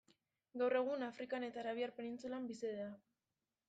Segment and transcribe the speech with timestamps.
[0.61, 2.93] Gaur egun Afrikan eta Arabiar Penintsulan bizi dira.